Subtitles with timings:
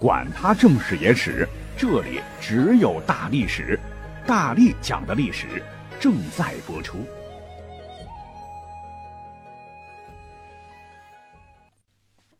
[0.00, 1.46] 管他正史野史。
[1.76, 3.78] 这里只有大历史，
[4.26, 5.62] 大力讲的历史
[6.00, 7.04] 正在播出。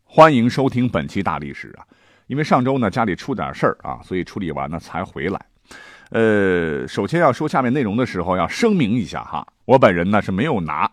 [0.06, 1.84] 欢迎收听本期大历史啊！
[2.28, 5.38] 因为上周呢家里出点事儿啊，所以处理完了才回来。
[6.12, 10.90] 呃，首先要说下面内容的时候，要声明一下哈，我本人呢是没有拿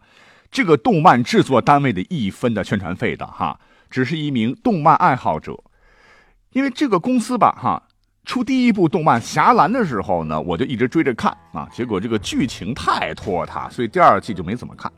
[0.51, 3.57] 这个动漫制作单位的一分的宣传费的哈，
[3.89, 5.57] 只是一名动漫爱好者。
[6.57, 7.79] 因为这个公司吧哈。
[8.25, 14.91] 出第一部动漫《侠岚》的时候呢，我就一直追着看啊，结果这个剧情太拖沓，所以第二季就没怎么看。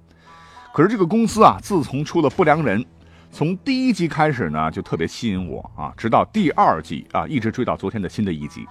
[0.74, 2.82] 可是这个公司啊，自从出了《不良人》，
[3.30, 8.66] 从第一集开始呢，就特别吸引我啊，直到第二季啊，一直追到昨天的新的一集。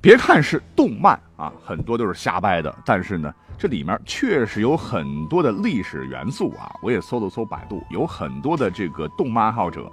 [0.00, 6.74] 别看是动漫啊，很多都是瞎掰的，但是呢，这里面确实有很多的历史元素啊。
[6.82, 9.92] 我也搜了搜百度，有很多的这个动漫爱好者。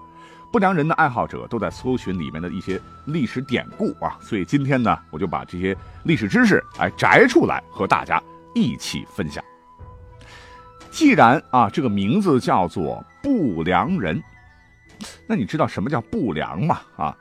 [0.58, 8.19] 不良人的爱好者都在搜寻里面的一些历史典故啊，所以今天呢，我就把这些历史知识哎摘出来和大家
[8.55, 9.44] 一起分享。
[10.89, 14.19] 既然啊这个名字叫做不良人，
[15.27, 16.81] 那你知道什么叫不良吗？
[16.95, 17.16] 啊，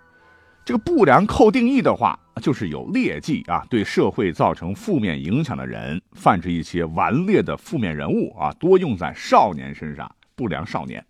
[0.64, 11.04] 这个不良扣定义的话，就是有劣迹啊，对社会造成负面影响的人，泛指一些顽劣的负面人物啊，多用在少年身上，不良少年。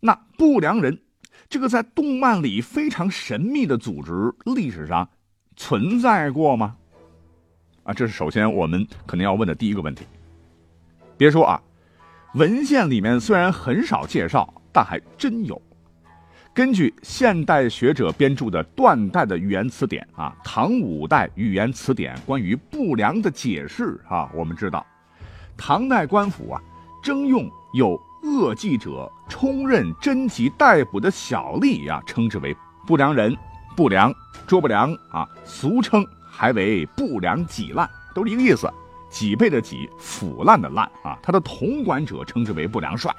[0.00, 0.98] 那不良人。
[1.48, 5.08] 这个在动漫里非常神秘的组织，历史上
[5.56, 6.76] 存在过吗？
[7.84, 10.06] 啊，这是首先我们肯定要问的第一个问题。
[11.16, 11.60] 别说啊，
[12.34, 15.60] 文献里面虽然很少介绍，但还真有。
[16.54, 24.86] 根据现代学者编著的《断代的语言词典》啊，《唐五代语言词典》关于不良的解释啊，我们知道，
[25.56, 26.62] 唐代官府啊
[27.02, 28.00] 征用有。
[28.22, 32.56] 恶迹者充任侦缉逮捕的小吏呀，称之为
[32.86, 33.36] 不良人、
[33.76, 34.14] 不良、
[34.46, 38.72] 捉不良啊，俗称还为不良己烂，都是一个意思。
[39.10, 43.14] 己背的己，腐烂的烂啊，他的统管者称之为不良帅。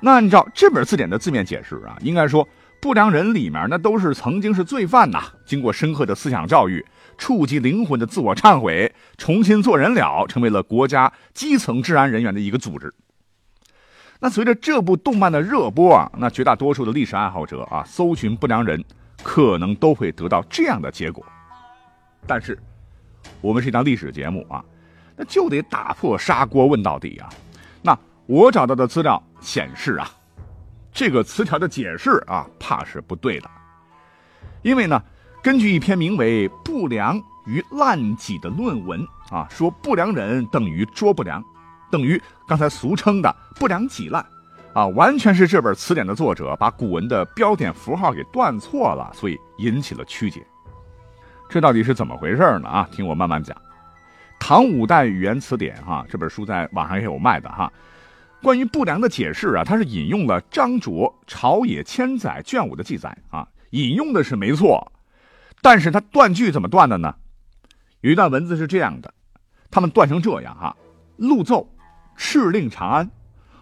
[0.00, 2.48] 那按照这本字典的字面解释啊，应该说
[2.80, 6.84] 不良人里面那都是曾经是罪犯呐，经过深刻的思想教育，
[7.16, 12.92] 触及灵魂的自我忏悔，重新做人了，成为了国家基层治安人员的一个组织。
[14.20, 18.84] 那随着这部动漫的热播啊，那绝大多数的历史爱好者啊，搜寻不良人，
[19.22, 21.24] 可能都会得到这样的结果。
[22.26, 22.58] 但是，
[23.40, 24.64] 我们是一档历史节目啊，
[25.16, 27.28] 那就得打破砂锅问到底啊。
[27.80, 27.96] 那
[28.26, 30.10] 我找到的资料显示啊，
[30.92, 33.48] 这个词条的解释啊，怕是不对的。
[34.62, 35.00] 因为呢，
[35.44, 41.40] 根据一篇名为《不良与烂己》的论文啊，说不良人等于捉不良。
[41.90, 44.24] 等于刚才俗称的不良己烂，
[44.72, 50.46] 啊，完全是这本词典的作者把古文的标点符号给断错了，所以引起了曲解。
[51.48, 52.68] 这到底是怎么回事呢？
[52.68, 53.56] 啊，听我慢慢讲。
[54.38, 57.72] 《唐五代语言词典》哈，这本书在网上也有卖的哈。
[58.40, 64.92] 关于不良的解释啊，它是引用了张卓《朝野千载》卷五的记载啊，引用的是没错，
[65.60, 67.14] 但是它断句怎么断的呢？
[68.02, 69.12] 有一段文字是这样的，
[69.70, 70.76] 他们断成这样哈，
[71.16, 71.68] 陆奏。
[72.18, 73.10] 敕令长安，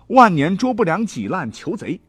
[0.09, 2.01] 万年捉不良己烂囚贼，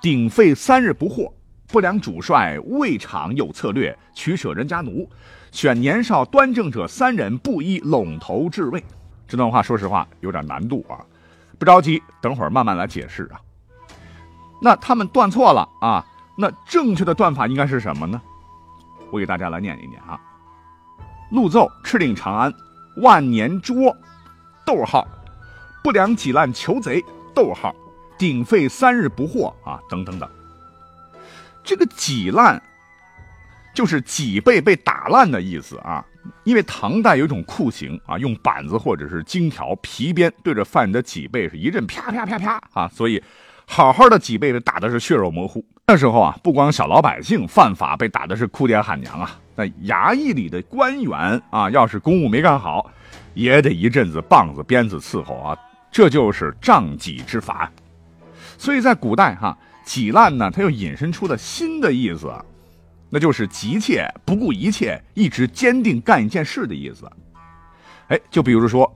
[0.00, 1.32] 鼎沸三日不获。
[1.68, 5.08] 不良主帅未尝有策略，取舍人家奴，
[5.52, 8.82] 选年少端正者三人，布衣拢头至位。
[9.28, 10.98] 这段话说实话有点难度啊，
[11.60, 13.38] 不着急，等会儿慢慢来解释啊。
[14.60, 16.04] 那他们断错了啊，
[16.36, 18.20] 那正确的断法应该是什么呢？
[19.12, 20.18] 我给大家来念一念啊。
[21.30, 22.52] 陆奏敕令长安，
[22.96, 23.96] 万年捉，
[24.66, 25.06] 逗号。
[25.82, 27.02] 不良己烂求贼，
[27.34, 27.74] 逗号，
[28.18, 30.28] 鼎沸三日不获啊，等等等。
[31.64, 32.62] 这个己烂，
[33.74, 36.04] 就是脊背被打烂的意思啊。
[36.44, 43.22] 因为唐代有一种酷刑啊，用板子或者是金条、皮鞭对着犯人的脊背是一阵啪啪啪啪啊，所以
[43.64, 45.64] 好好的脊背被打的是血肉模糊。
[45.86, 52.90] 那时候啊，不光小老百姓犯法被打的是哭爹喊娘啊，那衙役里的官员啊，要是公务没干好，
[53.32, 55.56] 也得一阵子棒子鞭子伺候啊。
[55.90, 57.70] 这就是杖己之法，
[58.56, 62.32] 所以在古代哈，己烂呢，它又引申出了新的意思，
[63.10, 67.10] 那就是急切、不顾一切、一直坚定干一件事的意思。
[68.06, 68.92] 哎，就比如说，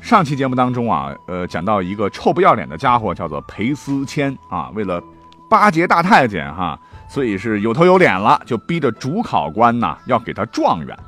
[0.00, 5.00] 上期节目当中啊，呃，讲到一个臭不要脸的家伙，叫做裴思谦啊，为了
[5.48, 6.76] 巴结大太监哈，
[7.08, 10.98] 所以是有头有脸了，就逼着主考官呐要给他状元。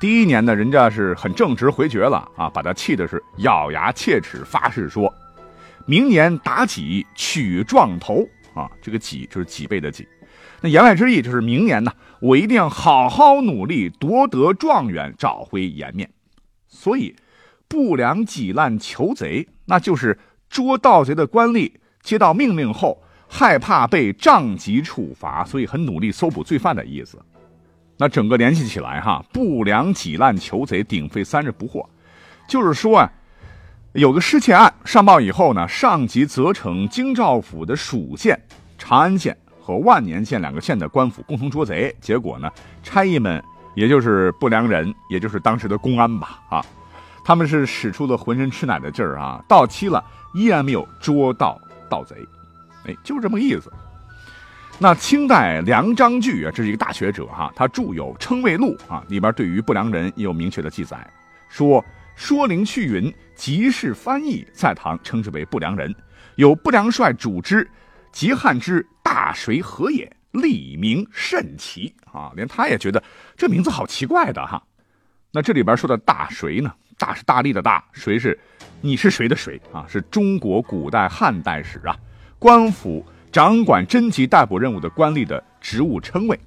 [0.00, 5.12] 第一年呢，人家是很正直回绝了啊，把他气的是咬牙切齿，发誓说，
[5.86, 10.06] 明年妲己取状头啊，这个己就是几倍的己。
[10.60, 16.10] 那言外之意就是明年呢，我一定要好好努力夺得状元，找回颜面。
[16.68, 17.16] 所以，
[17.68, 20.18] 不良挤烂求贼，那就是
[20.50, 27.18] 捉盗贼的官吏接到命令后，害怕被杖级处罚，所以很努力搜捕罪犯的意思。
[27.96, 31.86] 那整个联系起来哈，不良挤烂求贼，鼎废三日不惑，
[32.48, 33.12] 就是说啊，
[33.92, 38.40] 有个失窃案上报以后呢，上级责成京兆府的属县
[38.78, 39.36] 长安县。
[39.66, 42.50] 和万年县两个县的官府共同捉贼，结果呢，
[42.82, 43.42] 差役们
[43.74, 46.62] 也就是不良人，也就是当时的公安吧，啊，
[47.24, 50.04] 他们是使出了浑身吃奶的劲儿啊，到期了
[50.34, 51.58] 依然没有捉到
[51.88, 52.14] 盗贼，
[52.84, 53.72] 哎，就这么个意思。
[54.80, 61.08] 那清代梁章钜啊，这是一个大学者哈，他著有《称谓录》啊，里边对于不良人也有明确的记载，
[61.48, 61.82] 说
[62.16, 65.94] 说灵去云即是翻译，在唐称之为不良人，
[66.34, 67.68] 有不良帅主之。
[68.10, 70.10] 即汉之大谁何也？
[70.32, 72.32] 立名甚奇啊！
[72.34, 73.00] 连他也觉得
[73.36, 74.60] 这名字好奇怪的哈。
[75.30, 76.72] 那这里边说的大谁呢？
[76.98, 78.36] 大是大力的大，谁是
[78.80, 79.86] 你是谁的谁啊？
[79.88, 81.96] 是中国古代汉代史啊，
[82.40, 86.38] 官府掌管侦缉逮捕任务的官吏的职务称谓。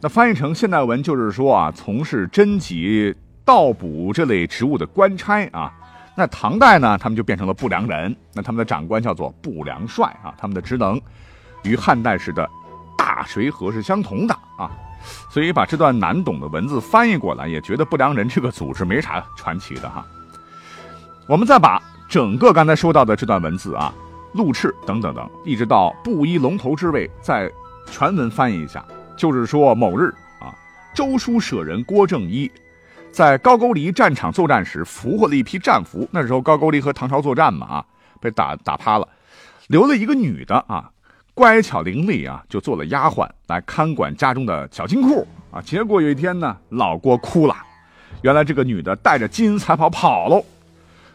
[0.00, 3.12] 那翻译成现代文就是说啊，从事侦缉、
[3.44, 5.74] 盗捕这类职务的官差啊。
[6.14, 8.14] 那唐代呢，他们就变成了不良人。
[8.32, 11.00] 那他们的长官叫做不良帅啊，他们的职能
[11.64, 12.48] 与汉代时的
[12.96, 14.70] 大水河是相同的啊。
[15.28, 20.06] 所以把这段难懂的文字翻译过来，也觉得不良人这个组织没啥传奇的哈。
[21.26, 23.92] 我们再把整个刚才说到的这段文字啊，
[24.36, 27.50] 陆赤等等等，一直到布衣龙头之位，在
[27.90, 28.84] 全文翻译一下，
[29.16, 30.54] 就是说某日啊，
[30.94, 32.50] 周书舍人郭正一。
[33.10, 36.06] 在高句丽战场作战时，俘获了一批战俘。
[36.12, 37.84] 那时候高句丽和唐朝作战嘛，啊，
[38.20, 39.08] 被打打趴了，
[39.68, 40.90] 留了一个女的啊，
[41.32, 45.62] 乖巧伶俐啊，就做了丫鬟来看管家中的小金库啊。
[45.62, 47.56] 结果有一天呢，老郭哭了，
[48.20, 50.44] 原来这个女的带着金银财宝跑喽。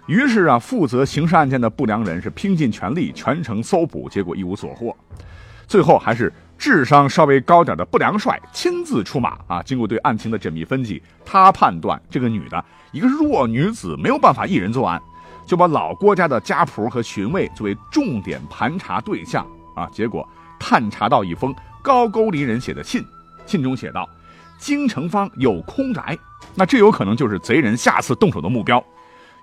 [0.08, 4.96] 于是啊，负责刑事案件的不良人是拼尽全力全程搜捕，结果一无所获。
[5.68, 6.32] 最后还是。
[6.62, 9.64] 智商稍微高点的不良帅亲自出马啊！
[9.64, 15.02] 经过对案情的缜密分析，他判断这个女的一个弱女子没有办法一人作案，
[15.48, 19.44] 就把老郭家的家谱和询问作为重点盘查对象
[19.76, 19.90] 啊。
[19.92, 21.52] 结果探查到一封
[21.82, 23.04] 高句丽人写的信，
[23.48, 24.08] 信中写道
[24.62, 26.16] ：“京城方有空宅，
[26.54, 28.80] 那这有可能就是贼人下次动手的目标。”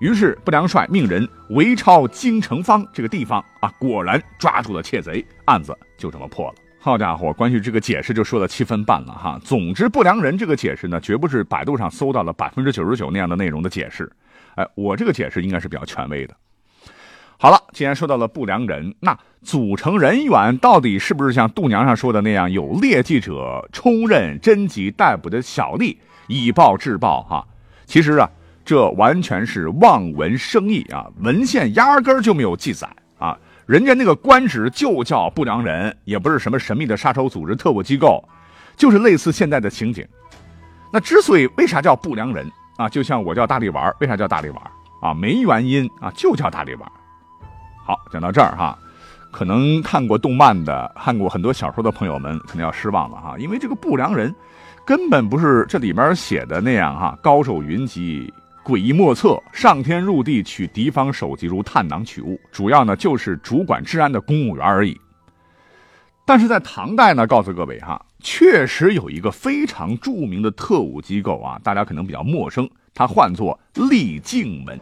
[0.01, 6.55] 于是不良帅命人围抄京城方这个地方啊，果然抓住了窃贼，案子就这么破了。
[6.81, 9.39] 好家伙，关于这个解释就说了七分半了哈。
[9.43, 14.11] 总之，不良人这个解释呢，绝不是百度上搜到了 百分之九十九那样的内容的解释。
[14.55, 16.35] 哎，我这个解释应该是比较权威的。
[17.37, 25.97] 好了，既然说到了不良人，那组成人员到底是不是像度娘上说的那样，有劣迹者充任侦缉逮捕的小吏，
[26.29, 27.23] 以暴制暴？
[27.25, 27.47] 哈，
[27.87, 28.31] 其实啊，
[28.69, 32.87] 这完全是望文生义啊，文献压根儿就没有记载
[33.19, 33.35] 啊。
[33.65, 38.23] 人家那个官职就叫不良人，也不是什么神秘的杀手组织、特务机构，
[38.77, 40.07] 就是类似现在的情景。
[40.93, 42.47] 那之所以为啥叫不良人
[42.77, 42.91] 啊？
[42.91, 44.63] 就像我叫大力丸，为啥叫大力丸
[45.01, 45.15] 啊？
[45.15, 46.93] 没原因啊，就叫大力丸。
[47.87, 48.79] 好，讲到这儿哈，
[49.33, 54.35] 可能看过动漫的、看过很多小说的朋友们可能要失望了哈，因为这个不良人
[54.85, 58.31] 根本不是这里面写的那样哈，高手云集。
[58.69, 64.95] 诡异莫测，上天入地取敌方首级如探囊取物，主要呢就是主管治安的公务员而已。
[66.27, 74.79] 但是在唐代呢，告诉各位哈，确实有一个非常著名的特务机构啊，大家可能比较陌生，它唤作丽镜门。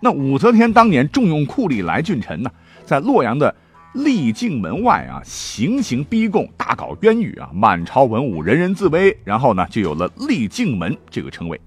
[0.00, 2.50] 那武则天当年重用酷吏来俊臣呢，
[2.84, 3.54] 在洛阳的
[3.94, 11.60] 丽镜门外啊，行刑逼供，大搞冤狱啊，满朝文武人人自危，然后呢，就有了丽镜门这个称谓。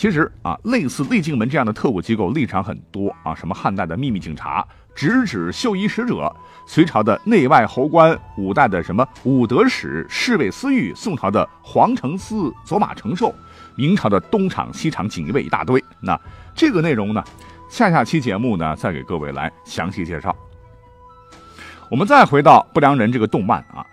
[0.00, 6.34] 其实啊，类似厉静门这样的特务机构立场很多啊，什么汉代的秘密警察、直指绣衣使者、
[6.66, 13.34] 隋朝的内外侯官、五代的什么武德使、侍卫司狱、宋朝的皇城司、左马承寿、
[13.76, 15.84] 明朝的东厂、西厂锦衣卫一大堆。
[16.00, 16.18] 那
[16.54, 17.22] 这个内容呢，
[17.68, 20.34] 下下期节目呢再给各位来详细介绍。
[21.90, 23.84] 我们再回到不良人这个动漫啊。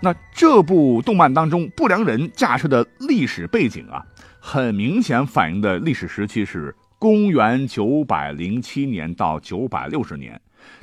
[0.00, 4.04] 那这部动漫当中，不良人架设的历史背景啊，
[4.44, 10.38] 很明显反映的历史时期是公元九百零七年到九百六十年，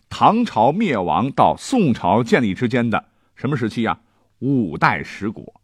[0.10, 3.04] 唐朝灭亡到宋朝建立之间的
[3.36, 4.00] 什么时期啊？
[4.40, 5.62] 五代十国。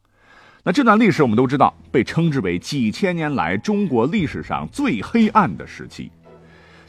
[0.63, 6.11] 那这段历史我们都知道，被称之为几千年来中国历史上最黑暗的时期。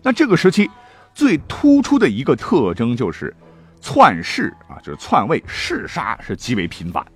[0.03, 0.69] 那这个时期
[1.15, 3.33] 最突出的一个特征就是。
[3.79, 7.07] 篡世啊，就是篡位，弑杀是极为频繁。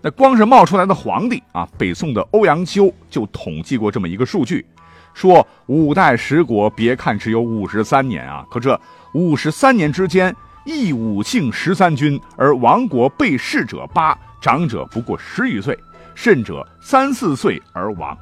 [0.00, 4.64] 那光是冒出来的皇帝啊，北宋的欧阳修就统计过这么一个数据，
[5.12, 8.80] 说五代十国，别看只有五十三年啊，可这
[9.12, 15.76] 五十三年之间，一武姓十三军，而亡国被弑者八，长者不过十余岁，
[16.14, 18.16] 甚者三四岁而亡。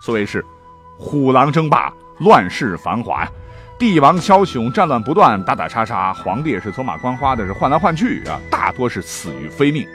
[0.00, 0.42] 所谓是
[0.98, 3.30] 虎狼争霸，乱世繁华呀。
[3.78, 9.86] 帝王枭雄，战乱不断，打打杀杀，皇帝也是走马观花的，是换来换去啊，大多是死于非命。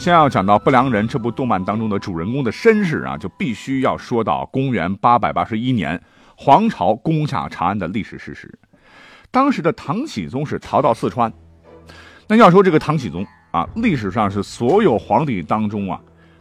[0.00, 6.02] 先要讲到《不良人》这部动漫当中的主人公的身世啊，就必须要说到公元八百八十一年，
[6.34, 8.58] 黄巢攻下长安的历史事实。
[9.30, 11.30] 当时的唐僖宗是逃到四川。
[12.26, 16.00] 那要说这个唐僖宗啊，历史上是所有皇帝当中啊，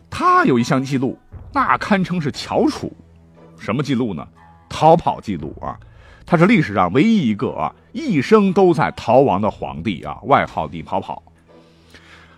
[0.10, 1.20] 他有一项记录，
[1.51, 2.96] 那堪称是翘楚。
[3.58, 4.25] 什么记录呢？
[4.70, 5.78] 逃跑记录啊，
[6.25, 11.22] 他是历史上唯一一个啊一生都在逃亡的皇帝啊，外号“李跑跑”。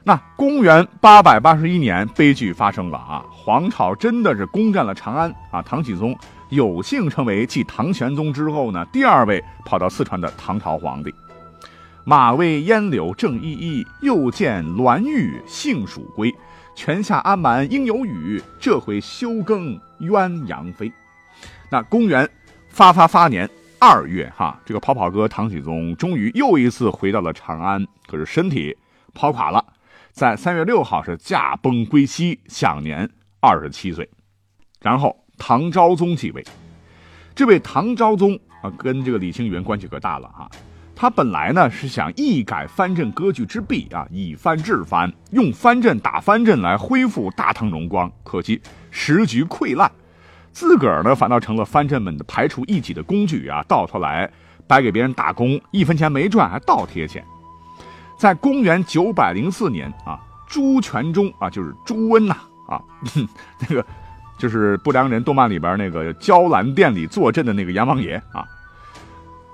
[0.03, 5.62] 那公元八百八十一年，悲剧发生了啊，黄巢真的是攻占了长安啊。
[5.62, 6.17] 唐僖宗
[6.50, 11.13] 有幸成为继唐玄宗之后呢第二位跑到四川的唐朝皇帝。
[12.03, 16.34] 马未烟柳正依依，又见鸾玉杏属归。
[16.74, 20.91] 泉下安蛮应有雨，这回休耕鸳鸯飞。
[21.70, 22.27] 那公元
[22.70, 28.75] 发发发年二月，哈，这个跑跑哥唐僖宗终于又一次回到了长安，可是身体
[29.13, 29.63] 跑垮了，
[30.12, 34.10] 在三月六号是驾崩归西，享年二十七岁。
[34.82, 36.44] 然后唐昭宗继位，
[37.34, 40.50] 这位唐昭宗啊，跟这个李清源关系可大了哈。
[40.96, 49.91] 他本来呢是想一改藩镇割据之弊啊，以藩治藩，用藩镇打藩镇来恢复大唐荣光，可惜时局溃烂。
[50.51, 53.63] 自个儿呢，反倒成了藩镇们的排除异己的工具啊！
[53.68, 54.30] 到头来
[54.68, 57.25] 白给别人打工，一分钱没赚，还倒贴钱。
[58.22, 62.38] 在公元九百零四年啊，朱全忠啊，就是朱温呐
[62.70, 62.80] 啊，
[63.68, 63.84] 那个
[64.38, 68.48] 就是不良人动漫里边那个娇兰殿里坐镇的那个阎王爷啊，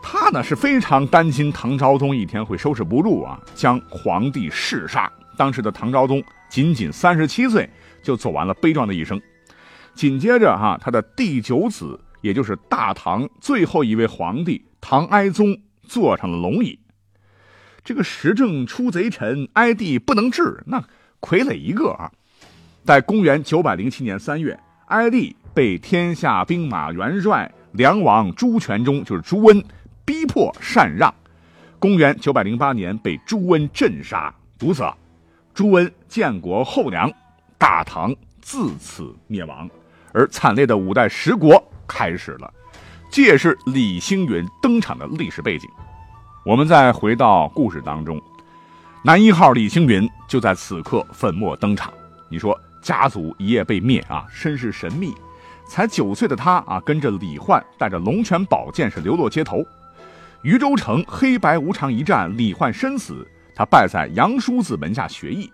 [0.03, 5.09] 他呢是非常担心唐昭宗一天会收拾不住啊，将皇帝弑杀。
[5.37, 7.69] 当时的唐昭宗仅仅三十七岁，
[8.03, 9.17] 就走完了悲壮的一生。
[9.95, 16.77] 紧接着哈，他的第九子，也就是大唐最后一位皇帝唐哀宗坐上了龙椅。
[17.87, 20.77] 这个时政出贼臣，哀帝不能治，那
[21.21, 22.11] 傀儡一个啊。
[22.83, 29.63] 在公元九百零七年三月，哀帝被天下兵马元帅梁王朱全忠，就是朱温，
[30.03, 31.15] 逼迫禅让。
[31.79, 34.83] 公元九百零八年被朱温镇杀，毒死。
[35.53, 37.09] 朱温建国后梁，
[37.57, 39.69] 大唐自此灭亡。
[40.11, 42.53] 而惨烈的五代十国开始了，
[43.09, 45.69] 这也是李星云登场的历史背景。
[46.47, 48.21] 我们再回到故事当中，
[49.03, 51.91] 男一号李星云就在此刻粉墨登场。
[52.29, 55.13] 你说家族一夜被灭啊，身世神秘。
[55.67, 59.61] 才九岁的他啊，跟着李焕带着龙泉宝剑是流落街头。
[60.41, 65.51] 渝州城黑白无常一战，李焕身死，他拜在杨叔子门下学艺。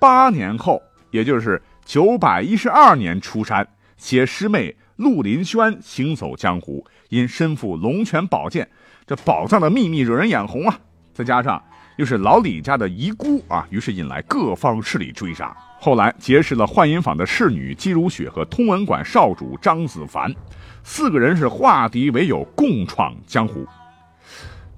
[0.00, 3.64] 八年后，也就是九百一十二年出山。
[3.96, 8.68] 携师妹陆林轩行走江湖，因身负龙泉宝剑，
[9.06, 10.78] 这宝藏的秘密惹人眼红啊！
[11.12, 11.62] 再加上
[11.96, 15.54] 又是老李家的遗孤啊，于是引来各方势力追杀。
[15.78, 20.34] 后来结识了幻音坊的侍女姬如雪和通文馆少主张子凡，
[20.82, 23.66] 四个人是化敌为友，共闯江湖。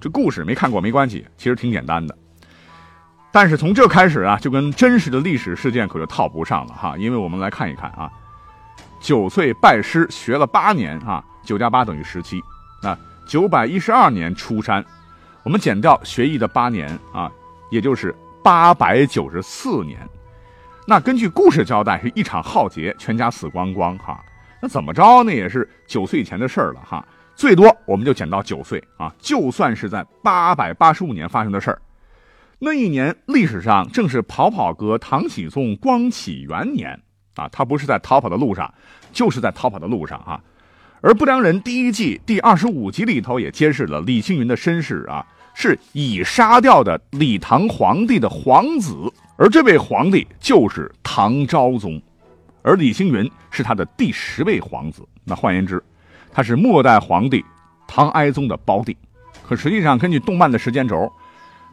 [0.00, 2.16] 这故事没看过没关系，其实挺简单的。
[3.30, 8.10] 但是从这开始啊，就跟真实的历史事件可就套不上了哈，因为我们来看一看啊。
[8.98, 12.40] 九岁拜师学了八年啊，九加八等于十七。
[12.82, 14.84] 那九百一十二年出山，
[15.42, 17.30] 我们减掉学艺的八年啊，
[17.70, 19.98] 也就是八百九十四年。
[20.86, 24.24] 那根据故事交代，是一场浩劫，全家死光光哈。
[24.62, 27.04] 那怎么着，那也是九岁以前的事儿了哈。
[27.34, 31.82] 最多我们就减到九岁啊，就算是在八百八十五年发生的事儿。
[32.60, 36.98] 那一年历史上正是跑跑哥唐启宗光启元年。
[37.34, 38.72] 啊，他不是在逃跑的路上，
[39.12, 40.40] 就是在逃跑的路上啊。
[41.02, 45.24] 而《不良人》第一季第二十五集里头也揭示了李星云的身世啊，
[45.54, 48.94] 是已杀掉的李唐皇帝的皇子，
[49.36, 52.00] 而这位皇帝就是唐昭宗，
[52.62, 55.06] 而李星云是他的第十位皇子。
[55.24, 55.82] 那换言之，
[56.32, 57.44] 他是末代皇帝
[57.86, 58.96] 唐哀宗的胞弟。
[59.46, 61.12] 可实际上，根据动漫的时间轴，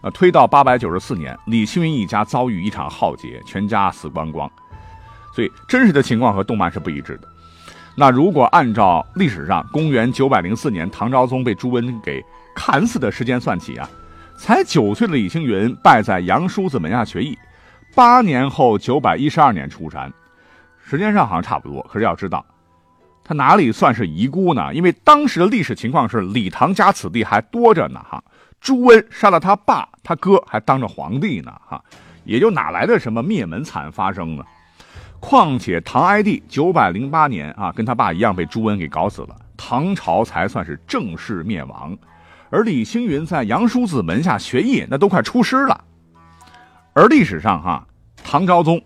[0.01, 4.51] 呃，推到八百九十四年，李星云一家遭遇一场浩劫，全家死光光。
[5.33, 7.27] 所以真实的情况和动漫是不一致的。
[7.95, 12.23] 那如果按照历史上公元九百零四年唐昭宗被朱温给
[12.55, 13.87] 砍死的时间算起啊，
[14.35, 17.37] 才九岁的李星云拜在杨叔子门下学艺，
[17.93, 20.11] 八年后九百一十二年出山，
[20.83, 21.83] 时间上好像差不多。
[21.83, 22.43] 可是要知道，
[23.23, 24.73] 他哪里算是遗孤呢？
[24.73, 28.23] 因为当时的历史情况是李唐家子弟还多着呢，哈，
[28.59, 31.79] 朱温杀了他爸，他哥还当着皇帝呢，哈，
[32.23, 34.43] 也就哪来的什么灭门惨发生呢？
[35.25, 41.97] 况且唐哀帝九百零八年啊，跟他爸一样被朱温给搞死了，唐朝才算是正式灭亡。
[42.49, 45.81] 而李星云在杨叔子门下学艺，那都快出师了。
[46.91, 47.87] 而历史上哈，
[48.21, 48.81] 唐昭宗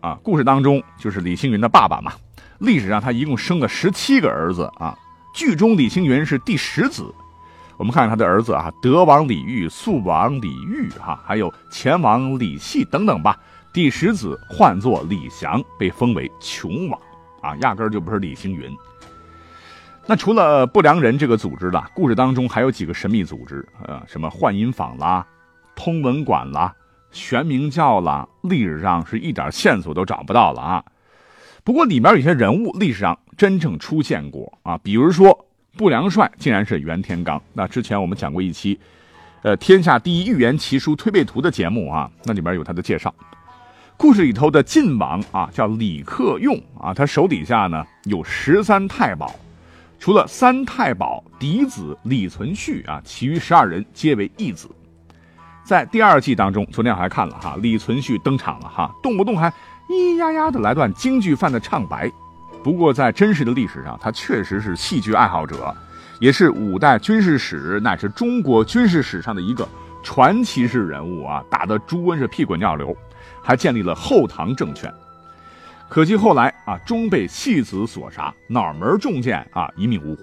[0.00, 2.12] 啊，故事当中就是李星云的爸爸嘛。
[2.58, 4.98] 历史上他一共生了十七个儿子啊，
[5.32, 7.14] 剧中李星云是第十子。
[7.76, 13.38] 我们看看他的儿子啊，德王李煜、肃王李煜哈，还有前王李系等等吧。
[13.72, 17.00] 第十子唤作李祥，被封为琼王，
[17.42, 18.74] 啊，压根儿就不是李星云。
[20.06, 25.24] 那除了不良人这个组织了，故事当中还有几个神秘组织，呃，什么幻音坊啦、
[25.76, 26.74] 通文馆啦、
[27.12, 30.84] 玄冥教啦，历史上是一点线索都找不到了啊。
[31.62, 35.46] 不过里面有些人物历史上真正出现过啊，比如说
[35.76, 37.38] 不良帅竟然是袁天罡。
[37.52, 38.80] 那之前我们讲过一期，
[39.42, 43.14] 呃，天下第一预言奇书推背图的节目啊，那里面有他的介绍。
[43.98, 49.34] 故事里头的晋王啊，叫李克用啊，他手底下呢有十三太保，
[49.98, 54.68] 除了三太保嫡子李存勖啊，其余十二人皆为义子。
[55.64, 59.50] 在第二季当中，昨天我还看了哈，李存勖登场了哈，动不动还
[59.88, 62.08] 咿咿呀呀的来段京剧范的唱白。
[62.62, 65.76] 不过在真实的历史上，他确实是戏剧爱好者，
[66.20, 69.68] 也是五代军事史乃至中国军事史上的一个
[70.04, 72.96] 传奇式人物啊，打得朱温是屁滚尿流。
[73.48, 74.92] 还建立了后唐政权，
[75.88, 80.22] 可惜后来啊，终被戏子所杀，脑门中箭啊，一命呜呼。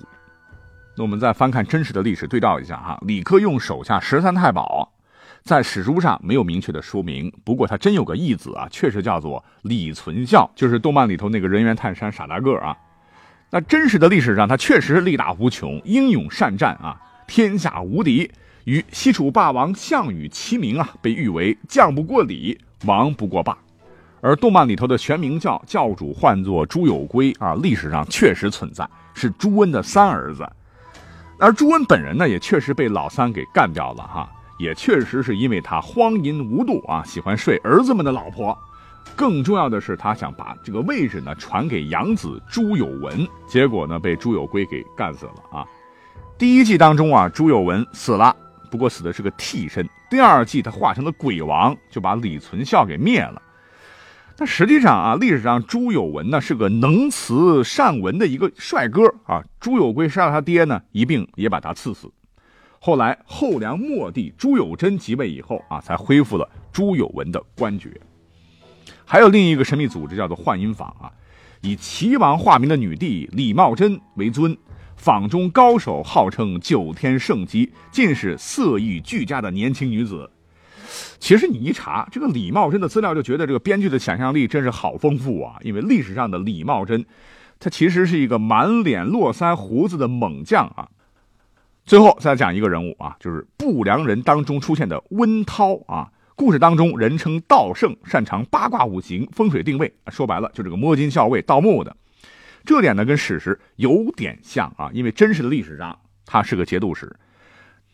[0.96, 4.94] 那我们再翻看真实的历史，对照一下哈，李克用手下十三太保，
[5.42, 12.78] 在史书上没有明确的说明，不过他真有个义子啊，确实叫做李存孝，就是动漫里头那个人猿泰山傻大个啊。
[13.50, 18.32] 那真实的历史上，他确实力大无穷，英勇善战啊，天下无敌，
[18.66, 22.62] 与西楚霸王项羽齐名啊，被誉为将不过李。
[22.86, 23.58] 王不过霸，
[24.22, 30.48] 而动漫里头的玄冥教教主唤作朱有圭啊，历史上确实存在，是朱温的三儿子。
[31.38, 38.58] 而朱温本人呢，也确实被老三给干掉了哈，也确实是因为他荒淫无度啊，喜欢睡儿子们的老婆。
[39.16, 45.66] 更重要的是，他想把这个位置呢传给养子朱有文，结果呢被朱有圭给干死了啊。
[46.38, 48.36] 第一季当中啊，朱有文死了。
[48.72, 49.88] 不过死的是个替身。
[50.10, 53.42] 第二季他化成了鬼王，就把李存孝给灭了。
[54.38, 59.44] 但实际上啊，历史上朱有文呢是个能词善文的一个帅哥啊。
[59.60, 62.12] 朱有圭杀了他爹呢，一并也把他赐死。
[62.80, 67.90] 后来后梁末帝朱有贞即位以后啊，才恢复了朱有文的官爵。
[69.06, 71.10] 还有另一个神秘组织叫做幻音坊啊，
[71.62, 74.58] 以齐王化名的女帝李茂贞为尊。
[74.96, 80.30] 坊中高手号称九天圣姬，尽是色艺俱佳的年轻女子。
[81.20, 85.58] 其实你一查这个李茂贞的资料，就觉得这个编剧的想象力真是好丰富啊！
[85.62, 87.06] 因为历史上的李茂贞，
[87.60, 90.88] 她其实是一个满脸络腮胡子的猛将啊。
[91.86, 96.10] 最后再讲一个人物啊，就是不良人当中出现的温涛啊。
[96.36, 101.96] 故事当中人称道圣，擅长八卦五行、风水定位，说白了就这个摸金校尉、盗墓的。
[102.66, 107.16] 这点呢跟史实有点像啊，因为真实的历史上他是个节度使，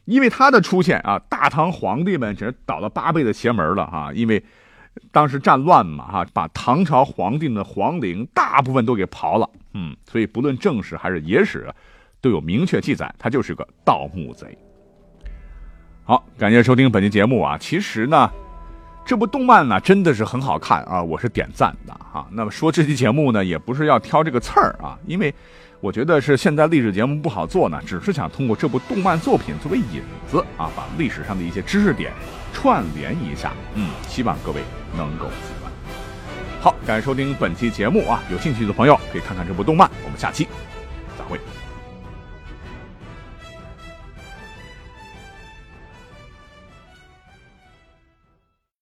[0.06, 4.44] 因为他的出现啊，大唐皇帝们是倒了八辈子邪门了哈，因为
[5.12, 11.70] 当时战乱嘛哈，把唐朝皇帝的皇陵大部分都给刨了，嗯，所以不论正史还是野史，
[12.22, 14.58] 都有明确记载，他就是个盗墓贼。
[16.04, 18.30] 好，感谢收听本期节目啊，其实呢。
[19.04, 21.02] 这部动漫呢，真的是很好看啊！
[21.02, 22.26] 我是点赞的哈。
[22.32, 25.34] 那么说这期节目呢，也不是要挑这个刺儿啊，因为
[25.82, 32.14] 我觉得是现在历史节目不好做呢，只是想通过这部动漫作品作为引子啊，把历史上的一些知识点
[32.54, 33.52] 串联一下。
[33.74, 34.62] 嗯，希望各位
[34.96, 35.72] 能够喜欢。
[36.62, 38.24] 好，感谢收听本期节目啊！
[38.32, 39.90] 有兴趣的朋友可以看看这部动漫。
[40.06, 40.48] 我们下期
[41.18, 41.40] 再会。